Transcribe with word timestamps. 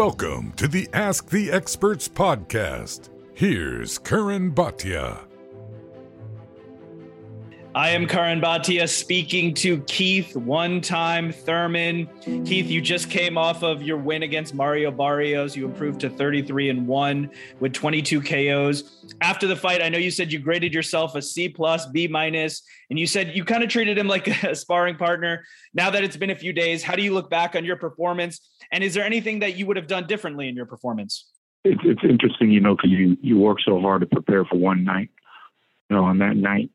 Welcome 0.00 0.52
to 0.52 0.66
the 0.66 0.88
Ask 0.94 1.28
the 1.28 1.52
Experts 1.52 2.08
podcast. 2.08 3.10
Here's 3.34 3.98
Curran 3.98 4.52
Bhatia. 4.54 5.29
I 7.72 7.90
am 7.90 8.08
Curran 8.08 8.40
Bhatia 8.40 8.88
speaking 8.88 9.54
to 9.54 9.78
Keith, 9.82 10.34
one 10.34 10.80
time 10.80 11.30
Thurman. 11.30 12.08
Keith, 12.44 12.66
you 12.66 12.80
just 12.80 13.08
came 13.08 13.38
off 13.38 13.62
of 13.62 13.80
your 13.80 13.96
win 13.96 14.24
against 14.24 14.54
Mario 14.54 14.90
Barrios. 14.90 15.54
You 15.54 15.66
improved 15.66 16.00
to 16.00 16.10
33 16.10 16.70
and 16.70 16.88
1 16.88 17.30
with 17.60 17.72
22 17.72 18.22
KOs. 18.22 19.14
After 19.20 19.46
the 19.46 19.54
fight, 19.54 19.82
I 19.82 19.88
know 19.88 19.98
you 19.98 20.10
said 20.10 20.32
you 20.32 20.40
graded 20.40 20.74
yourself 20.74 21.14
a 21.14 21.22
C 21.22 21.48
plus, 21.48 21.86
B 21.86 22.08
minus, 22.08 22.62
and 22.90 22.98
you 22.98 23.06
said 23.06 23.36
you 23.36 23.44
kind 23.44 23.62
of 23.62 23.70
treated 23.70 23.96
him 23.96 24.08
like 24.08 24.26
a 24.42 24.56
sparring 24.56 24.96
partner. 24.96 25.44
Now 25.72 25.90
that 25.90 26.02
it's 26.02 26.16
been 26.16 26.30
a 26.30 26.36
few 26.36 26.52
days, 26.52 26.82
how 26.82 26.96
do 26.96 27.02
you 27.02 27.14
look 27.14 27.30
back 27.30 27.54
on 27.54 27.64
your 27.64 27.76
performance? 27.76 28.40
And 28.72 28.82
is 28.82 28.94
there 28.94 29.04
anything 29.04 29.38
that 29.40 29.54
you 29.56 29.66
would 29.66 29.76
have 29.76 29.86
done 29.86 30.08
differently 30.08 30.48
in 30.48 30.56
your 30.56 30.66
performance? 30.66 31.30
It's, 31.64 31.80
it's 31.84 32.02
interesting, 32.02 32.50
you 32.50 32.58
know, 32.58 32.74
because 32.74 32.90
you, 32.90 33.16
you 33.20 33.38
work 33.38 33.58
so 33.64 33.80
hard 33.80 34.00
to 34.00 34.08
prepare 34.08 34.44
for 34.44 34.58
one 34.58 34.82
night. 34.82 35.10
You 35.88 35.96
know, 35.96 36.04
on 36.04 36.18
that 36.18 36.36
night, 36.36 36.70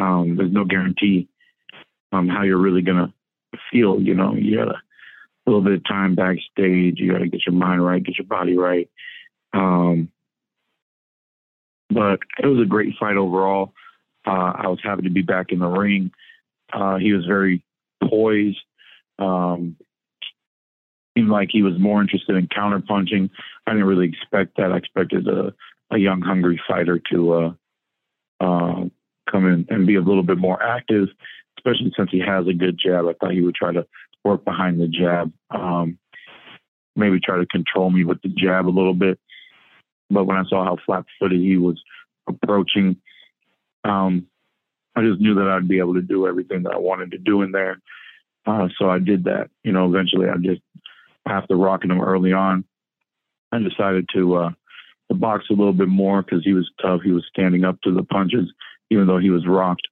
um, 0.00 0.36
there's 0.36 0.52
no 0.52 0.64
guarantee 0.64 1.28
um, 2.12 2.28
how 2.28 2.42
you're 2.42 2.58
really 2.58 2.82
gonna 2.82 3.12
feel. 3.70 4.00
You 4.00 4.14
know, 4.14 4.34
you 4.34 4.56
got 4.56 4.68
a 4.68 4.80
little 5.46 5.62
bit 5.62 5.74
of 5.74 5.84
time 5.84 6.14
backstage. 6.14 6.98
You 6.98 7.12
got 7.12 7.18
to 7.18 7.28
get 7.28 7.46
your 7.46 7.54
mind 7.54 7.84
right, 7.84 8.02
get 8.02 8.18
your 8.18 8.26
body 8.26 8.56
right. 8.56 8.88
Um, 9.52 10.10
but 11.90 12.20
it 12.42 12.46
was 12.46 12.62
a 12.62 12.68
great 12.68 12.94
fight 12.98 13.16
overall. 13.16 13.74
Uh, 14.26 14.52
I 14.54 14.68
was 14.68 14.78
happy 14.82 15.02
to 15.02 15.10
be 15.10 15.22
back 15.22 15.50
in 15.50 15.58
the 15.58 15.66
ring. 15.66 16.12
Uh, 16.72 16.96
he 16.96 17.12
was 17.12 17.24
very 17.26 17.64
poised. 18.08 18.60
Um, 19.18 19.76
seemed 21.16 21.30
like 21.30 21.48
he 21.50 21.62
was 21.62 21.78
more 21.78 22.00
interested 22.00 22.36
in 22.36 22.46
counter 22.46 22.80
punching. 22.80 23.30
I 23.66 23.72
didn't 23.72 23.86
really 23.86 24.08
expect 24.08 24.56
that. 24.56 24.72
I 24.72 24.76
expected 24.76 25.26
a, 25.26 25.52
a 25.90 25.98
young, 25.98 26.20
hungry 26.20 26.60
fighter 26.68 27.00
to 27.10 27.32
uh, 27.32 27.52
uh, 28.40 28.84
come 29.30 29.46
in 29.46 29.66
and 29.68 29.86
be 29.86 29.96
a 29.96 30.00
little 30.00 30.22
bit 30.22 30.38
more 30.38 30.62
active, 30.62 31.08
especially 31.58 31.92
since 31.96 32.10
he 32.10 32.20
has 32.20 32.46
a 32.46 32.52
good 32.52 32.78
jab. 32.82 33.06
I 33.06 33.12
thought 33.14 33.32
he 33.32 33.40
would 33.40 33.54
try 33.54 33.72
to 33.72 33.86
work 34.24 34.44
behind 34.44 34.80
the 34.80 34.88
jab, 34.88 35.32
um, 35.50 35.98
maybe 36.96 37.20
try 37.20 37.38
to 37.38 37.46
control 37.46 37.90
me 37.90 38.04
with 38.04 38.20
the 38.22 38.28
jab 38.28 38.66
a 38.66 38.68
little 38.68 38.94
bit. 38.94 39.18
But 40.10 40.24
when 40.24 40.36
I 40.36 40.44
saw 40.48 40.64
how 40.64 40.76
flat 40.84 41.04
footed 41.18 41.40
he 41.40 41.56
was 41.56 41.80
approaching, 42.28 42.96
um, 43.84 44.26
I 44.96 45.02
just 45.02 45.20
knew 45.20 45.34
that 45.36 45.48
I'd 45.48 45.68
be 45.68 45.78
able 45.78 45.94
to 45.94 46.02
do 46.02 46.26
everything 46.26 46.64
that 46.64 46.74
I 46.74 46.78
wanted 46.78 47.12
to 47.12 47.18
do 47.18 47.42
in 47.42 47.52
there. 47.52 47.80
Uh, 48.44 48.68
so 48.78 48.90
I 48.90 48.98
did 48.98 49.24
that. 49.24 49.50
You 49.62 49.72
know, 49.72 49.86
eventually 49.86 50.28
I 50.28 50.36
just, 50.36 50.62
after 51.26 51.56
rocking 51.56 51.90
him 51.90 52.00
early 52.00 52.32
on, 52.32 52.64
I 53.52 53.58
decided 53.58 54.08
to, 54.14 54.34
uh, 54.36 54.50
to 55.08 55.14
box 55.14 55.46
a 55.50 55.54
little 55.54 55.72
bit 55.72 55.88
more 55.88 56.22
because 56.22 56.44
he 56.44 56.52
was 56.52 56.70
tough. 56.82 57.00
He 57.04 57.12
was 57.12 57.24
standing 57.32 57.64
up 57.64 57.80
to 57.82 57.92
the 57.92 58.02
punches 58.02 58.52
even 58.90 59.06
though 59.06 59.18
he 59.18 59.30
was 59.30 59.46
rocked. 59.46 59.86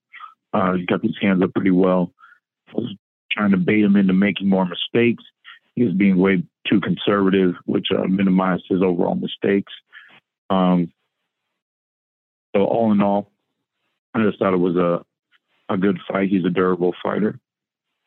Uh, 0.52 0.74
he 0.74 0.86
kept 0.86 1.04
his 1.04 1.16
hands 1.20 1.42
up 1.42 1.54
pretty 1.54 1.70
well. 1.70 2.12
I 2.68 2.72
was 2.74 2.94
trying 3.32 3.50
to 3.52 3.56
bait 3.56 3.82
him 3.82 3.96
into 3.96 4.12
making 4.12 4.48
more 4.48 4.66
mistakes. 4.66 5.22
He 5.74 5.84
was 5.84 5.94
being 5.94 6.18
way 6.18 6.42
too 6.68 6.80
conservative, 6.80 7.54
which 7.66 7.88
uh, 7.96 8.06
minimized 8.06 8.64
his 8.68 8.82
overall 8.82 9.14
mistakes. 9.14 9.72
Um, 10.50 10.92
so 12.54 12.64
all 12.64 12.92
in 12.92 13.00
all, 13.00 13.30
I 14.14 14.22
just 14.24 14.38
thought 14.38 14.54
it 14.54 14.58
was 14.58 14.76
a 14.76 15.04
a 15.68 15.76
good 15.76 15.98
fight. 16.10 16.30
He's 16.30 16.44
a 16.44 16.50
durable 16.50 16.94
fighter, 17.02 17.38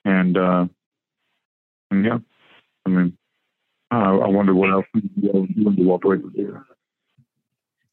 and, 0.04 0.36
uh, 0.36 0.66
and 1.92 2.06
yeah, 2.06 2.18
I 2.86 2.90
mean, 2.90 3.18
uh, 3.92 4.18
I 4.18 4.28
wonder 4.28 4.56
what 4.56 4.72
else 4.72 4.86
you 4.94 5.30
want 5.32 5.78
to 5.78 5.84
walk 5.84 6.04
away 6.04 6.18
here. 6.36 6.66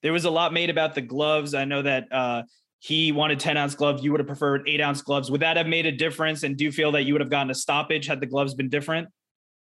There 0.03 0.13
was 0.13 0.25
a 0.25 0.31
lot 0.31 0.53
made 0.53 0.71
about 0.71 0.95
the 0.95 1.03
gloves. 1.03 1.55
I 1.55 1.67
know 1.67 1.83
that 1.83 2.11
uh, 2.11 2.45
he 2.81 3.13
wanted 3.13 3.41
10 3.41 3.57
ounce 3.57 3.75
gloves. 3.75 4.03
You 4.03 4.13
would 4.13 4.21
have 4.21 4.27
preferred 4.27 4.69
eight 4.69 4.81
ounce 4.81 5.03
gloves. 5.03 5.31
Would 5.31 5.41
that 5.41 5.57
have 5.57 5.67
made 5.67 5.87
a 5.87 5.93
difference? 5.93 6.43
And 6.43 6.57
do 6.57 6.65
you 6.65 6.73
feel 6.73 6.93
that 6.93 7.03
you 7.03 7.15
would 7.15 7.21
have 7.21 7.31
gotten 7.31 7.51
a 7.51 7.55
stoppage 7.55 8.07
had 8.07 8.21
the 8.21 8.27
gloves 8.27 8.55
been 8.55 8.69
different? 8.69 9.09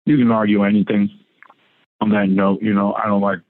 You 0.06 0.18
can 0.18 0.30
argue 0.30 0.64
anything 0.64 1.10
on 2.00 2.10
that 2.10 2.28
note. 2.28 2.62
You 2.62 2.74
know, 2.74 2.94
I 2.94 3.06
don't 3.06 3.20
like 3.20 3.40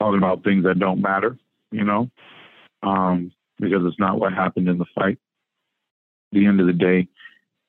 talking 0.00 0.18
about 0.18 0.44
things 0.44 0.64
that 0.64 0.78
don't 0.78 1.00
matter, 1.00 1.38
you 1.70 1.84
know, 1.84 2.10
um, 2.82 3.32
because 3.58 3.82
it's 3.84 3.98
not 3.98 4.18
what 4.18 4.32
happened 4.32 4.68
in 4.68 4.78
the 4.78 4.86
fight. 4.94 5.18
At 6.32 6.38
the 6.38 6.46
end 6.46 6.60
of 6.60 6.66
the 6.66 6.72
day, 6.72 7.08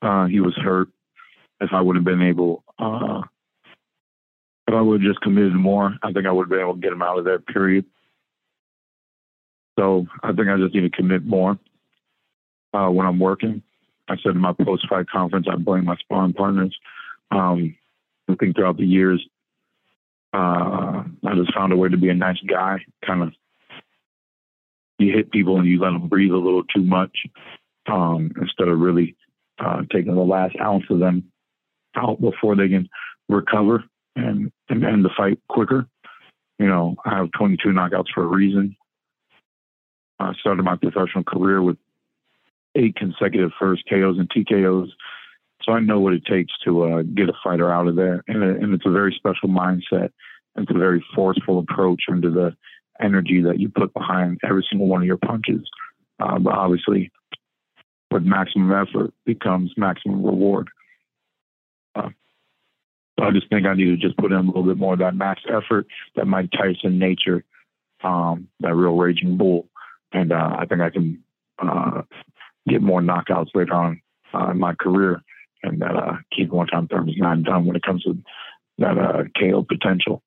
uh, 0.01 0.25
he 0.25 0.39
was 0.39 0.55
hurt. 0.55 0.89
If 1.61 1.69
I 1.71 1.79
would 1.79 1.95
have 1.95 2.03
been 2.03 2.21
able, 2.21 2.63
uh, 2.77 3.21
if 4.67 4.73
I 4.73 4.81
would 4.81 5.01
have 5.01 5.09
just 5.09 5.21
committed 5.21 5.53
more, 5.53 5.95
I 6.03 6.11
think 6.11 6.25
I 6.25 6.31
would 6.31 6.43
have 6.43 6.49
been 6.49 6.59
able 6.59 6.73
to 6.73 6.81
get 6.81 6.91
him 6.91 7.01
out 7.01 7.17
of 7.17 7.23
there, 7.23 7.39
period. 7.39 7.85
So 9.77 10.07
I 10.23 10.31
think 10.31 10.47
I 10.49 10.57
just 10.57 10.73
need 10.73 10.81
to 10.81 10.89
commit 10.89 11.25
more 11.25 11.59
uh, 12.73 12.89
when 12.89 13.05
I'm 13.05 13.19
working. 13.19 13.61
I 14.07 14.15
said 14.17 14.35
in 14.35 14.41
my 14.41 14.53
post 14.53 14.87
fight 14.87 15.09
conference, 15.09 15.47
I 15.51 15.55
blame 15.55 15.85
my 15.85 15.95
sparring 15.97 16.33
partners. 16.33 16.75
Um, 17.31 17.75
I 18.29 18.35
think 18.35 18.55
throughout 18.55 18.77
the 18.77 18.85
years, 18.85 19.25
uh, 20.33 21.03
I 21.25 21.35
just 21.35 21.53
found 21.53 21.73
a 21.73 21.77
way 21.77 21.89
to 21.89 21.97
be 21.97 22.09
a 22.09 22.13
nice 22.13 22.39
guy. 22.47 22.77
Kind 23.05 23.23
of, 23.23 23.33
you 24.99 25.13
hit 25.13 25.31
people 25.31 25.57
and 25.57 25.67
you 25.67 25.79
let 25.79 25.91
them 25.91 26.07
breathe 26.07 26.31
a 26.31 26.37
little 26.37 26.63
too 26.63 26.83
much 26.83 27.17
um, 27.87 28.31
instead 28.39 28.67
of 28.67 28.79
really 28.79 29.15
uh, 29.59 29.81
taking 29.91 30.15
the 30.15 30.21
last 30.21 30.55
ounce 30.61 30.83
of 30.89 30.99
them 30.99 31.31
out 31.95 32.19
before 32.19 32.55
they 32.55 32.67
can 32.67 32.89
recover 33.29 33.83
and, 34.15 34.51
and 34.69 34.85
end 34.85 35.03
the 35.03 35.09
fight 35.15 35.39
quicker. 35.49 35.87
You 36.59 36.67
know, 36.67 36.95
I 37.05 37.17
have 37.17 37.31
22 37.37 37.69
knockouts 37.69 38.13
for 38.13 38.23
a 38.23 38.27
reason. 38.27 38.75
I 40.19 40.33
started 40.35 40.63
my 40.63 40.75
professional 40.75 41.23
career 41.23 41.61
with 41.61 41.77
eight 42.75 42.95
consecutive 42.95 43.51
first 43.59 43.83
KOs 43.89 44.17
and 44.17 44.29
TKOs. 44.29 44.89
So 45.63 45.71
I 45.71 45.79
know 45.79 45.99
what 45.99 46.13
it 46.13 46.25
takes 46.25 46.53
to 46.65 46.83
uh, 46.83 47.01
get 47.01 47.29
a 47.29 47.33
fighter 47.43 47.71
out 47.71 47.87
of 47.87 47.95
there. 47.95 48.23
And, 48.27 48.43
and 48.43 48.73
it's 48.73 48.85
a 48.85 48.91
very 48.91 49.13
special 49.17 49.49
mindset. 49.49 50.11
It's 50.55 50.71
a 50.71 50.77
very 50.77 51.03
forceful 51.15 51.59
approach 51.59 52.03
into 52.07 52.29
the 52.29 52.55
energy 53.01 53.41
that 53.41 53.59
you 53.59 53.69
put 53.69 53.93
behind 53.93 54.39
every 54.43 54.65
single 54.69 54.87
one 54.87 55.01
of 55.01 55.07
your 55.07 55.17
punches. 55.17 55.67
Uh, 56.19 56.39
but 56.39 56.53
obviously, 56.53 57.11
with 58.11 58.23
maximum 58.23 58.71
effort 58.71 59.13
becomes 59.25 59.73
maximum 59.75 60.23
reward. 60.23 60.69
Uh, 61.95 62.09
so 63.17 63.25
I 63.25 63.31
just 63.31 63.49
think 63.49 63.65
I 63.65 63.73
need 63.73 63.85
to 63.85 63.97
just 63.97 64.17
put 64.17 64.31
in 64.31 64.37
a 64.37 64.41
little 64.41 64.63
bit 64.63 64.77
more 64.77 64.93
of 64.93 64.99
that 64.99 65.15
max 65.15 65.41
effort, 65.49 65.87
that 66.15 66.25
Mike 66.25 66.51
Tyson 66.51 66.99
nature, 66.99 67.43
um, 68.03 68.47
that 68.59 68.75
real 68.75 68.95
raging 68.95 69.37
bull 69.37 69.67
and 70.15 70.31
uh, 70.31 70.55
I 70.57 70.65
think 70.65 70.81
I 70.81 70.89
can 70.89 71.21
uh, 71.59 72.01
get 72.67 72.81
more 72.81 73.01
knockouts 73.01 73.49
later 73.53 73.73
on 73.73 74.01
uh, 74.33 74.51
in 74.51 74.59
my 74.59 74.73
career, 74.73 75.21
and 75.61 75.81
that 75.81 75.95
uh, 75.95 76.13
Keith 76.31 76.49
one 76.49 76.67
time 76.67 76.87
Thurman 76.87 77.09
is 77.09 77.15
not 77.17 77.43
done 77.43 77.65
when 77.65 77.75
it 77.75 77.83
comes 77.83 78.03
to 78.03 78.17
that 78.77 78.97
uh, 78.97 79.23
KO 79.37 79.63
potential. 79.63 80.23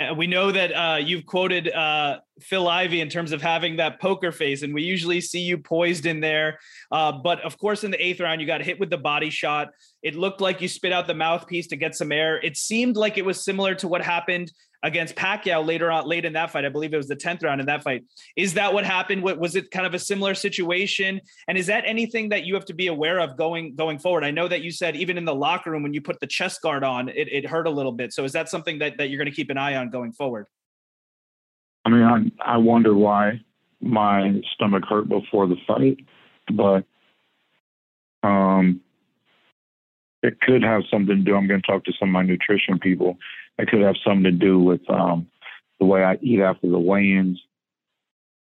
And 0.00 0.16
we 0.16 0.28
know 0.28 0.52
that 0.52 0.70
uh, 0.72 0.96
you've 0.98 1.26
quoted 1.26 1.72
uh, 1.72 2.20
Phil 2.40 2.68
Ivey 2.68 3.00
in 3.00 3.08
terms 3.08 3.32
of 3.32 3.42
having 3.42 3.76
that 3.76 4.00
poker 4.00 4.30
face, 4.30 4.62
and 4.62 4.72
we 4.72 4.82
usually 4.84 5.20
see 5.20 5.40
you 5.40 5.58
poised 5.58 6.06
in 6.06 6.20
there. 6.20 6.60
Uh, 6.92 7.10
but 7.10 7.40
of 7.40 7.58
course, 7.58 7.82
in 7.82 7.90
the 7.90 8.04
eighth 8.04 8.20
round, 8.20 8.40
you 8.40 8.46
got 8.46 8.62
hit 8.62 8.78
with 8.78 8.90
the 8.90 8.98
body 8.98 9.28
shot. 9.28 9.70
It 10.02 10.14
looked 10.14 10.40
like 10.40 10.60
you 10.60 10.68
spit 10.68 10.92
out 10.92 11.08
the 11.08 11.14
mouthpiece 11.14 11.66
to 11.68 11.76
get 11.76 11.96
some 11.96 12.12
air. 12.12 12.38
It 12.40 12.56
seemed 12.56 12.96
like 12.96 13.18
it 13.18 13.24
was 13.24 13.42
similar 13.42 13.74
to 13.76 13.88
what 13.88 14.02
happened 14.02 14.52
against 14.82 15.16
Pacquiao 15.16 15.66
later 15.66 15.90
on, 15.90 16.06
late 16.06 16.24
in 16.24 16.32
that 16.34 16.50
fight. 16.50 16.64
I 16.64 16.68
believe 16.68 16.94
it 16.94 16.96
was 16.96 17.08
the 17.08 17.16
10th 17.16 17.42
round 17.42 17.60
in 17.60 17.66
that 17.66 17.82
fight. 17.82 18.04
Is 18.36 18.54
that 18.54 18.72
what 18.72 18.84
happened? 18.84 19.22
Was 19.22 19.56
it 19.56 19.70
kind 19.70 19.86
of 19.86 19.94
a 19.94 19.98
similar 19.98 20.34
situation? 20.34 21.20
And 21.48 21.58
is 21.58 21.66
that 21.66 21.84
anything 21.86 22.28
that 22.28 22.44
you 22.44 22.54
have 22.54 22.64
to 22.66 22.74
be 22.74 22.86
aware 22.86 23.18
of 23.18 23.36
going 23.36 23.74
going 23.74 23.98
forward? 23.98 24.24
I 24.24 24.30
know 24.30 24.46
that 24.48 24.62
you 24.62 24.70
said 24.70 24.96
even 24.96 25.18
in 25.18 25.24
the 25.24 25.34
locker 25.34 25.70
room 25.70 25.82
when 25.82 25.94
you 25.94 26.00
put 26.00 26.20
the 26.20 26.26
chest 26.26 26.62
guard 26.62 26.84
on, 26.84 27.08
it, 27.08 27.28
it 27.28 27.46
hurt 27.46 27.66
a 27.66 27.70
little 27.70 27.92
bit. 27.92 28.12
So 28.12 28.24
is 28.24 28.32
that 28.32 28.48
something 28.48 28.78
that, 28.78 28.98
that 28.98 29.10
you're 29.10 29.18
going 29.18 29.30
to 29.30 29.36
keep 29.36 29.50
an 29.50 29.58
eye 29.58 29.76
on 29.76 29.90
going 29.90 30.12
forward? 30.12 30.46
I 31.84 31.90
mean, 31.90 32.02
I, 32.02 32.54
I 32.54 32.56
wonder 32.58 32.94
why 32.94 33.40
my 33.80 34.40
stomach 34.54 34.84
hurt 34.88 35.08
before 35.08 35.46
the 35.46 35.56
fight, 35.66 35.98
but 36.52 36.84
um, 38.22 38.80
it 40.22 40.40
could 40.40 40.62
have 40.62 40.82
something 40.90 41.16
to 41.16 41.22
do. 41.22 41.34
I'm 41.34 41.46
going 41.46 41.62
to 41.62 41.66
talk 41.66 41.84
to 41.84 41.92
some 41.98 42.08
of 42.08 42.12
my 42.12 42.22
nutrition 42.22 42.78
people 42.78 43.16
it 43.58 43.68
could 43.68 43.82
have 43.82 43.96
something 44.04 44.24
to 44.24 44.32
do 44.32 44.58
with 44.60 44.88
um, 44.88 45.28
the 45.80 45.86
way 45.86 46.04
I 46.04 46.16
eat 46.22 46.40
after 46.40 46.68
the 46.68 46.78
weigh-ins. 46.78 47.40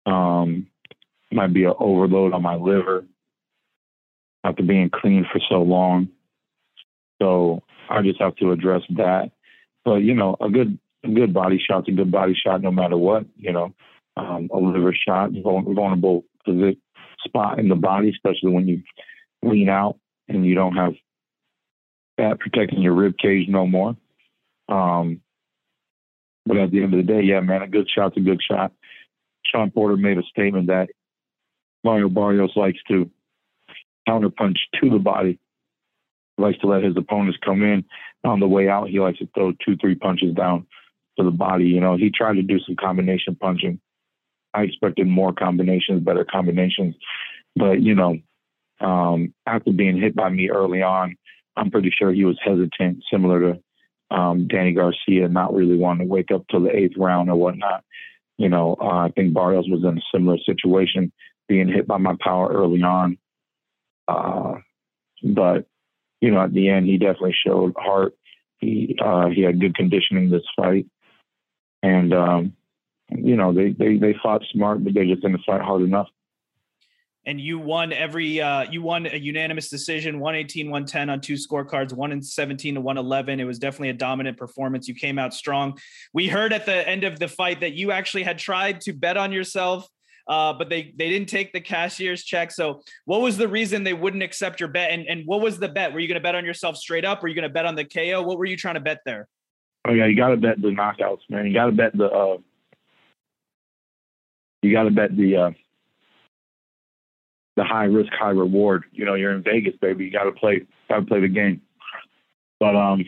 Um, 0.05 0.67
might 1.31 1.53
be 1.53 1.63
an 1.63 1.73
overload 1.79 2.33
on 2.33 2.41
my 2.41 2.55
liver 2.55 3.05
after 4.43 4.63
being 4.63 4.89
clean 4.89 5.25
for 5.31 5.39
so 5.49 5.61
long. 5.61 6.09
So 7.21 7.61
I 7.89 8.01
just 8.01 8.21
have 8.21 8.35
to 8.37 8.51
address 8.51 8.81
that. 8.95 9.31
But 9.85 9.97
you 9.97 10.15
know, 10.15 10.35
a 10.41 10.49
good 10.49 10.79
a 11.03 11.09
good 11.09 11.33
body 11.33 11.59
shot's 11.63 11.87
a 11.87 11.91
good 11.91 12.11
body 12.11 12.33
shot 12.35 12.61
no 12.61 12.71
matter 12.71 12.97
what. 12.97 13.25
You 13.37 13.53
know, 13.53 13.73
um, 14.17 14.49
a 14.53 14.57
liver 14.57 14.93
shot, 14.93 15.31
vulnerable 15.31 16.23
spot 17.25 17.59
in 17.59 17.69
the 17.69 17.75
body, 17.75 18.09
especially 18.09 18.51
when 18.51 18.67
you 18.67 18.81
lean 19.43 19.69
out 19.69 19.97
and 20.27 20.45
you 20.45 20.55
don't 20.55 20.75
have 20.75 20.93
fat 22.17 22.39
protecting 22.39 22.81
your 22.81 22.93
rib 22.93 23.15
cage 23.17 23.47
no 23.47 23.65
more. 23.65 23.95
Um, 24.69 25.21
but 26.45 26.57
at 26.57 26.71
the 26.71 26.83
end 26.83 26.93
of 26.93 27.05
the 27.05 27.11
day, 27.11 27.21
yeah, 27.21 27.41
man, 27.41 27.61
a 27.61 27.67
good 27.67 27.89
shot's 27.93 28.17
a 28.17 28.21
good 28.21 28.41
shot. 28.41 28.71
Shawn 29.45 29.71
Porter 29.71 29.97
made 29.97 30.17
a 30.17 30.23
statement 30.23 30.67
that 30.67 30.89
Mario 31.83 32.09
Barrios 32.09 32.55
likes 32.55 32.79
to 32.87 33.09
counterpunch 34.07 34.57
to 34.81 34.89
the 34.89 34.99
body, 34.99 35.39
likes 36.37 36.59
to 36.59 36.67
let 36.67 36.83
his 36.83 36.95
opponents 36.97 37.39
come 37.43 37.63
in. 37.63 37.85
On 38.23 38.39
the 38.39 38.47
way 38.47 38.67
out, 38.67 38.89
he 38.89 38.99
likes 38.99 39.19
to 39.19 39.29
throw 39.33 39.53
two, 39.65 39.77
three 39.77 39.95
punches 39.95 40.35
down 40.35 40.67
to 41.17 41.23
the 41.23 41.31
body. 41.31 41.65
You 41.65 41.79
know, 41.79 41.97
he 41.97 42.09
tried 42.09 42.35
to 42.35 42.41
do 42.41 42.59
some 42.59 42.75
combination 42.75 43.35
punching. 43.35 43.79
I 44.53 44.63
expected 44.63 45.07
more 45.07 45.31
combinations, 45.31 46.03
better 46.03 46.25
combinations. 46.25 46.95
But, 47.55 47.81
you 47.81 47.95
know, 47.95 48.17
um, 48.81 49.33
after 49.45 49.71
being 49.71 49.99
hit 49.99 50.15
by 50.15 50.29
me 50.29 50.49
early 50.49 50.81
on, 50.81 51.15
I'm 51.55 51.71
pretty 51.71 51.93
sure 51.95 52.11
he 52.11 52.25
was 52.25 52.39
hesitant, 52.43 53.03
similar 53.11 53.39
to 53.39 53.59
um, 54.11 54.47
Danny 54.47 54.73
Garcia, 54.73 55.27
not 55.27 55.53
really 55.53 55.77
wanting 55.77 56.07
to 56.07 56.11
wake 56.11 56.31
up 56.31 56.45
till 56.49 56.63
the 56.63 56.75
eighth 56.75 56.97
round 56.97 57.29
or 57.29 57.35
whatnot. 57.35 57.83
You 58.37 58.49
know, 58.49 58.77
uh, 58.79 59.05
I 59.05 59.11
think 59.15 59.33
Barrios 59.33 59.67
was 59.67 59.83
in 59.83 59.97
a 59.97 60.01
similar 60.13 60.37
situation, 60.45 61.11
being 61.47 61.67
hit 61.67 61.87
by 61.87 61.97
my 61.97 62.15
power 62.21 62.51
early 62.51 62.81
on. 62.81 63.17
Uh, 64.07 64.55
but 65.23 65.67
you 66.21 66.31
know, 66.31 66.41
at 66.41 66.53
the 66.53 66.69
end, 66.69 66.85
he 66.85 66.97
definitely 66.97 67.35
showed 67.45 67.73
heart. 67.77 68.13
He 68.57 68.97
uh, 69.03 69.27
he 69.27 69.41
had 69.41 69.59
good 69.59 69.75
conditioning 69.75 70.29
this 70.29 70.43
fight, 70.55 70.87
and 71.83 72.13
um, 72.13 72.53
you 73.09 73.35
know, 73.35 73.53
they 73.53 73.71
they 73.71 73.97
they 73.97 74.15
fought 74.21 74.43
smart, 74.51 74.83
but 74.83 74.93
they 74.93 75.05
just 75.05 75.21
didn't 75.21 75.43
fight 75.45 75.61
hard 75.61 75.81
enough 75.81 76.07
and 77.25 77.39
you 77.39 77.59
won 77.59 77.91
every 77.93 78.41
uh, 78.41 78.63
you 78.71 78.81
won 78.81 79.05
a 79.05 79.17
unanimous 79.17 79.69
decision 79.69 80.19
118 80.19 80.67
110 80.67 81.09
on 81.09 81.21
two 81.21 81.33
scorecards 81.33 81.93
1 81.93 82.11
and 82.11 82.25
17 82.25 82.75
to 82.75 82.81
111 82.81 83.39
it 83.39 83.43
was 83.43 83.59
definitely 83.59 83.89
a 83.89 83.93
dominant 83.93 84.37
performance. 84.37 84.87
You 84.87 84.95
came 84.95 85.19
out 85.19 85.33
strong. 85.33 85.77
We 86.13 86.27
heard 86.27 86.53
at 86.53 86.65
the 86.65 86.87
end 86.87 87.03
of 87.03 87.19
the 87.19 87.27
fight 87.27 87.59
that 87.59 87.73
you 87.73 87.91
actually 87.91 88.23
had 88.23 88.39
tried 88.39 88.81
to 88.81 88.93
bet 88.93 89.17
on 89.17 89.31
yourself 89.31 89.87
uh, 90.29 90.53
but 90.53 90.69
they 90.69 90.93
they 90.95 91.09
didn't 91.09 91.27
take 91.27 91.51
the 91.51 91.59
cashier's 91.59 92.23
check. 92.23 92.51
So 92.51 92.83
what 93.05 93.21
was 93.21 93.35
the 93.35 93.47
reason 93.47 93.83
they 93.83 93.93
wouldn't 93.93 94.21
accept 94.21 94.59
your 94.59 94.69
bet? 94.69 94.91
And, 94.91 95.07
and 95.07 95.25
what 95.25 95.41
was 95.41 95.57
the 95.57 95.67
bet? 95.67 95.91
Were 95.91 95.99
you 95.99 96.07
going 96.07 96.21
to 96.21 96.23
bet 96.23 96.35
on 96.35 96.45
yourself 96.45 96.77
straight 96.77 97.03
up? 97.03 97.23
Were 97.23 97.27
you 97.27 97.35
going 97.35 97.47
to 97.47 97.49
bet 97.49 97.65
on 97.65 97.73
the 97.73 97.83
ko 97.83 98.21
what 98.21 98.37
were 98.37 98.45
you 98.45 98.55
trying 98.55 98.75
to 98.75 98.79
bet 98.79 98.99
there? 99.05 99.27
Oh 99.87 99.93
yeah 99.93 100.05
you 100.05 100.15
got 100.15 100.29
to 100.29 100.37
bet 100.37 100.61
the 100.61 100.67
knockouts 100.67 101.21
man. 101.29 101.47
You 101.47 101.53
got 101.53 101.65
to 101.65 101.71
bet 101.71 101.97
the 101.97 102.05
uh, 102.05 102.37
you 104.61 104.71
got 104.71 104.83
to 104.83 104.91
bet 104.91 105.17
the 105.17 105.35
uh, 105.35 105.51
the 107.59 107.65
high 107.65 107.83
risk, 107.83 108.09
high 108.17 108.29
reward. 108.29 108.85
You 108.93 109.03
know, 109.03 109.15
you're 109.15 109.33
in 109.33 109.43
Vegas, 109.43 109.73
baby. 109.81 110.05
You 110.05 110.11
got 110.11 110.23
to 110.23 110.31
play, 110.31 110.65
got 110.87 111.01
to 111.01 111.05
play 111.05 111.19
the 111.19 111.27
game. 111.27 111.61
But 112.57 112.73
um, 112.73 113.03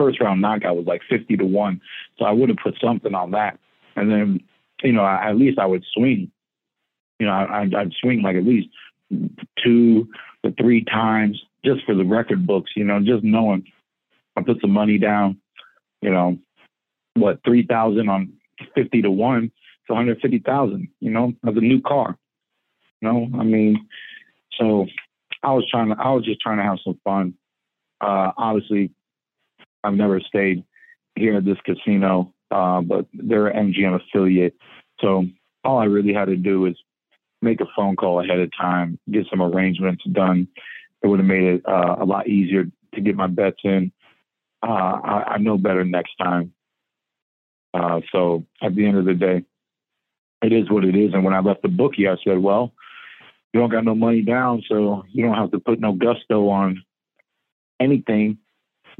first 0.00 0.20
round 0.20 0.40
knockout 0.40 0.76
was 0.76 0.86
like 0.86 1.00
fifty 1.08 1.36
to 1.36 1.44
one, 1.44 1.80
so 2.18 2.24
I 2.24 2.32
would 2.32 2.48
have 2.48 2.58
put 2.58 2.74
something 2.82 3.14
on 3.14 3.30
that. 3.30 3.60
And 3.94 4.10
then, 4.10 4.40
you 4.82 4.90
know, 4.90 5.04
I, 5.04 5.30
at 5.30 5.36
least 5.36 5.60
I 5.60 5.66
would 5.66 5.84
swing. 5.94 6.32
You 7.20 7.26
know, 7.26 7.32
I, 7.32 7.62
I'd, 7.62 7.92
swing 8.00 8.22
like 8.22 8.34
at 8.34 8.44
least 8.44 8.68
two 9.62 10.08
to 10.44 10.52
three 10.60 10.84
times 10.84 11.40
just 11.64 11.84
for 11.86 11.94
the 11.94 12.04
record 12.04 12.48
books. 12.48 12.72
You 12.74 12.82
know, 12.82 12.98
just 12.98 13.22
knowing 13.22 13.64
I 14.36 14.42
put 14.42 14.60
some 14.60 14.72
money 14.72 14.98
down. 14.98 15.40
You 16.02 16.10
know, 16.10 16.36
what 17.14 17.38
three 17.44 17.64
thousand 17.64 18.08
on 18.08 18.32
fifty 18.74 19.02
to 19.02 19.10
one. 19.12 19.44
It's 19.44 19.88
one 19.90 19.98
hundred 19.98 20.20
fifty 20.20 20.40
thousand. 20.40 20.88
You 20.98 21.12
know, 21.12 21.32
of 21.44 21.56
a 21.56 21.60
new 21.60 21.80
car 21.80 22.18
know, 23.04 23.28
I 23.38 23.44
mean, 23.44 23.88
so 24.58 24.86
I 25.42 25.52
was 25.52 25.68
trying 25.70 25.90
to, 25.90 25.96
I 25.98 26.10
was 26.10 26.24
just 26.24 26.40
trying 26.40 26.58
to 26.58 26.64
have 26.64 26.78
some 26.84 26.98
fun. 27.04 27.34
Uh, 28.00 28.32
obviously, 28.36 28.90
I've 29.82 29.94
never 29.94 30.20
stayed 30.20 30.64
here 31.14 31.36
at 31.36 31.44
this 31.44 31.58
casino, 31.64 32.32
uh, 32.50 32.80
but 32.80 33.06
they're 33.12 33.48
an 33.48 33.72
MGM 33.72 34.00
affiliate. 34.00 34.56
So 35.00 35.26
all 35.64 35.78
I 35.78 35.84
really 35.84 36.14
had 36.14 36.26
to 36.26 36.36
do 36.36 36.66
is 36.66 36.76
make 37.42 37.60
a 37.60 37.66
phone 37.76 37.96
call 37.96 38.20
ahead 38.20 38.40
of 38.40 38.50
time, 38.58 38.98
get 39.10 39.26
some 39.30 39.42
arrangements 39.42 40.02
done. 40.10 40.48
It 41.02 41.08
would 41.08 41.20
have 41.20 41.28
made 41.28 41.44
it 41.44 41.62
uh, 41.68 41.96
a 42.00 42.04
lot 42.04 42.28
easier 42.28 42.64
to 42.94 43.00
get 43.00 43.16
my 43.16 43.26
bets 43.26 43.60
in. 43.64 43.92
Uh, 44.66 44.70
I, 45.04 45.24
I, 45.34 45.38
know 45.38 45.58
better 45.58 45.84
next 45.84 46.14
time. 46.16 46.54
Uh, 47.74 48.00
so 48.10 48.46
at 48.62 48.74
the 48.74 48.86
end 48.86 48.96
of 48.96 49.04
the 49.04 49.12
day, 49.12 49.44
it 50.42 50.52
is 50.52 50.70
what 50.70 50.84
it 50.84 50.96
is. 50.96 51.12
And 51.12 51.22
when 51.22 51.34
I 51.34 51.40
left 51.40 51.60
the 51.60 51.68
bookie, 51.68 52.08
I 52.08 52.16
said, 52.24 52.38
well, 52.38 52.72
you 53.54 53.60
don't 53.60 53.70
got 53.70 53.84
no 53.84 53.94
money 53.94 54.22
down, 54.22 54.64
so 54.68 55.04
you 55.12 55.24
don't 55.24 55.36
have 55.36 55.52
to 55.52 55.60
put 55.60 55.78
no 55.78 55.92
gusto 55.92 56.48
on 56.48 56.82
anything. 57.80 58.38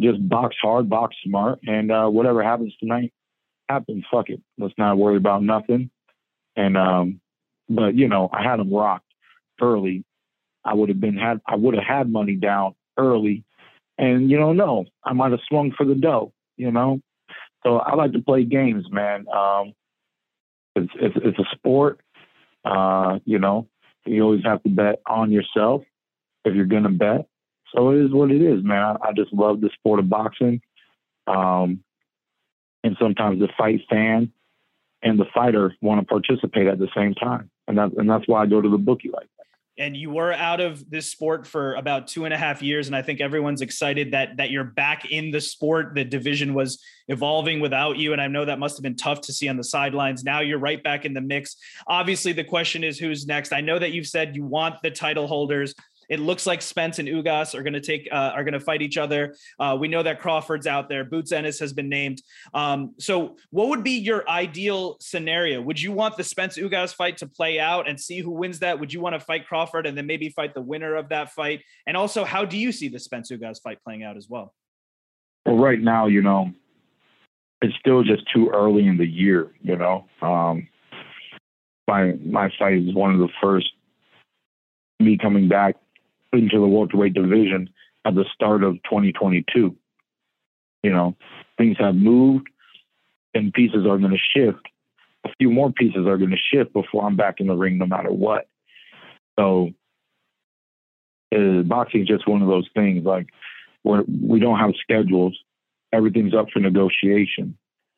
Just 0.00 0.26
box 0.28 0.54
hard, 0.62 0.88
box 0.88 1.16
smart, 1.24 1.58
and 1.66 1.90
uh, 1.90 2.06
whatever 2.06 2.42
happens 2.42 2.72
tonight, 2.78 3.12
happens. 3.68 4.04
Fuck 4.12 4.30
it. 4.30 4.40
Let's 4.56 4.74
not 4.78 4.96
worry 4.96 5.16
about 5.16 5.42
nothing. 5.42 5.90
And 6.54 6.76
um, 6.76 7.20
but 7.68 7.96
you 7.96 8.06
know, 8.06 8.30
I 8.32 8.44
had 8.44 8.60
them 8.60 8.72
rocked 8.72 9.12
early. 9.60 10.04
I 10.64 10.74
would 10.74 10.88
have 10.88 11.00
been 11.00 11.16
had 11.16 11.40
I 11.48 11.56
would 11.56 11.74
have 11.74 11.84
had 11.84 12.10
money 12.10 12.36
down 12.36 12.76
early, 12.96 13.42
and 13.98 14.30
you 14.30 14.36
don't 14.36 14.56
know, 14.56 14.84
I 15.02 15.14
might 15.14 15.32
have 15.32 15.40
swung 15.48 15.72
for 15.76 15.84
the 15.84 15.96
dough. 15.96 16.32
You 16.56 16.70
know, 16.70 17.00
so 17.64 17.78
I 17.78 17.96
like 17.96 18.12
to 18.12 18.20
play 18.20 18.44
games, 18.44 18.84
man. 18.88 19.26
Um, 19.28 19.72
it's 20.76 20.92
it's, 20.94 21.16
it's 21.16 21.38
a 21.40 21.56
sport. 21.56 22.00
Uh, 22.64 23.18
you 23.24 23.38
know, 23.40 23.68
you 24.06 24.22
always 24.22 24.44
have 24.44 24.62
to 24.62 24.68
bet 24.68 25.00
on 25.06 25.30
yourself 25.30 25.82
if 26.44 26.54
you're 26.54 26.66
going 26.66 26.84
to 26.84 26.88
bet. 26.90 27.26
So 27.74 27.90
it 27.90 28.04
is 28.04 28.12
what 28.12 28.30
it 28.30 28.42
is, 28.42 28.62
man. 28.62 28.82
I, 28.82 29.08
I 29.08 29.12
just 29.12 29.32
love 29.32 29.60
the 29.60 29.70
sport 29.74 30.00
of 30.00 30.08
boxing. 30.08 30.60
Um, 31.26 31.82
and 32.82 32.96
sometimes 33.00 33.40
the 33.40 33.48
fight 33.56 33.80
fan 33.88 34.32
and 35.02 35.18
the 35.18 35.24
fighter 35.34 35.74
want 35.80 36.00
to 36.00 36.06
participate 36.06 36.66
at 36.66 36.78
the 36.78 36.88
same 36.94 37.14
time. 37.14 37.50
And 37.66 37.78
that, 37.78 37.92
and 37.96 38.08
that's 38.08 38.28
why 38.28 38.42
I 38.42 38.46
go 38.46 38.60
to 38.60 38.68
the 38.68 38.78
bookie 38.78 39.10
like 39.10 39.28
and 39.78 39.96
you 39.96 40.10
were 40.10 40.32
out 40.32 40.60
of 40.60 40.88
this 40.88 41.10
sport 41.10 41.46
for 41.46 41.74
about 41.74 42.06
two 42.06 42.24
and 42.24 42.34
a 42.34 42.36
half 42.36 42.62
years 42.62 42.86
and 42.86 42.94
i 42.94 43.02
think 43.02 43.20
everyone's 43.20 43.60
excited 43.60 44.12
that 44.12 44.36
that 44.36 44.50
you're 44.50 44.64
back 44.64 45.10
in 45.10 45.30
the 45.30 45.40
sport. 45.40 45.94
The 45.94 46.04
division 46.04 46.54
was 46.54 46.82
evolving 47.08 47.60
without 47.60 47.96
you 47.96 48.12
and 48.12 48.20
i 48.20 48.26
know 48.26 48.44
that 48.44 48.58
must 48.58 48.76
have 48.76 48.82
been 48.82 48.96
tough 48.96 49.20
to 49.22 49.32
see 49.32 49.48
on 49.48 49.56
the 49.56 49.64
sidelines. 49.64 50.24
Now 50.24 50.40
you're 50.40 50.58
right 50.58 50.82
back 50.82 51.04
in 51.04 51.14
the 51.14 51.20
mix. 51.20 51.56
Obviously 51.86 52.32
the 52.32 52.44
question 52.44 52.84
is 52.84 52.98
who's 52.98 53.26
next. 53.26 53.52
I 53.52 53.60
know 53.60 53.78
that 53.78 53.92
you've 53.92 54.06
said 54.06 54.36
you 54.36 54.44
want 54.44 54.76
the 54.82 54.90
title 54.90 55.26
holders 55.26 55.74
it 56.08 56.20
looks 56.20 56.46
like 56.46 56.62
Spence 56.62 56.98
and 56.98 57.08
Ugas 57.08 57.54
are 57.54 57.62
going 57.62 57.74
to 57.74 57.80
take 57.80 58.08
uh, 58.10 58.32
are 58.34 58.44
going 58.44 58.54
to 58.54 58.60
fight 58.60 58.82
each 58.82 58.98
other. 58.98 59.34
Uh, 59.58 59.76
we 59.78 59.88
know 59.88 60.02
that 60.02 60.20
Crawford's 60.20 60.66
out 60.66 60.88
there. 60.88 61.04
Boots 61.04 61.32
Ennis 61.32 61.58
has 61.58 61.72
been 61.72 61.88
named. 61.88 62.22
Um, 62.52 62.94
so, 62.98 63.36
what 63.50 63.68
would 63.68 63.84
be 63.84 63.98
your 63.98 64.28
ideal 64.28 64.96
scenario? 65.00 65.60
Would 65.62 65.80
you 65.80 65.92
want 65.92 66.16
the 66.16 66.24
Spence 66.24 66.58
Ugas 66.58 66.94
fight 66.94 67.18
to 67.18 67.26
play 67.26 67.60
out 67.60 67.88
and 67.88 67.98
see 67.98 68.20
who 68.20 68.30
wins 68.30 68.58
that? 68.60 68.78
Would 68.78 68.92
you 68.92 69.00
want 69.00 69.14
to 69.14 69.20
fight 69.20 69.46
Crawford 69.46 69.86
and 69.86 69.96
then 69.96 70.06
maybe 70.06 70.28
fight 70.30 70.54
the 70.54 70.62
winner 70.62 70.94
of 70.94 71.08
that 71.10 71.32
fight? 71.32 71.62
And 71.86 71.96
also, 71.96 72.24
how 72.24 72.44
do 72.44 72.58
you 72.58 72.72
see 72.72 72.88
the 72.88 72.98
Spence 72.98 73.30
Ugas 73.30 73.60
fight 73.62 73.78
playing 73.84 74.02
out 74.02 74.16
as 74.16 74.28
well? 74.28 74.54
Well, 75.46 75.56
right 75.56 75.80
now, 75.80 76.06
you 76.06 76.22
know, 76.22 76.52
it's 77.60 77.74
still 77.76 78.02
just 78.02 78.22
too 78.32 78.50
early 78.50 78.86
in 78.86 78.96
the 78.96 79.06
year. 79.06 79.52
You 79.62 79.76
know, 79.76 80.06
um, 80.22 80.68
my 81.88 82.12
my 82.24 82.50
fight 82.58 82.78
is 82.78 82.94
one 82.94 83.12
of 83.12 83.20
the 83.20 83.28
first 83.42 83.70
me 85.00 85.18
coming 85.18 85.48
back 85.48 85.76
into 86.34 86.60
the 86.60 86.66
welterweight 86.66 87.14
division 87.14 87.70
at 88.04 88.14
the 88.14 88.24
start 88.34 88.62
of 88.62 88.74
2022. 88.84 89.76
You 90.82 90.90
know, 90.90 91.16
things 91.56 91.76
have 91.78 91.94
moved 91.94 92.48
and 93.34 93.52
pieces 93.52 93.86
are 93.86 93.98
going 93.98 94.10
to 94.10 94.18
shift. 94.36 94.66
A 95.24 95.30
few 95.38 95.50
more 95.50 95.72
pieces 95.72 96.06
are 96.06 96.18
going 96.18 96.30
to 96.30 96.36
shift 96.36 96.72
before 96.72 97.04
I'm 97.06 97.16
back 97.16 97.36
in 97.40 97.46
the 97.46 97.56
ring, 97.56 97.78
no 97.78 97.86
matter 97.86 98.12
what. 98.12 98.46
So, 99.38 99.70
uh, 101.34 101.62
boxing 101.62 102.02
is 102.02 102.08
just 102.08 102.28
one 102.28 102.42
of 102.42 102.48
those 102.48 102.68
things. 102.74 103.04
Like, 103.04 103.28
we're, 103.82 104.04
we 104.06 104.38
don't 104.38 104.58
have 104.58 104.72
schedules. 104.80 105.36
Everything's 105.92 106.34
up 106.34 106.46
for 106.52 106.60
negotiation. 106.60 107.56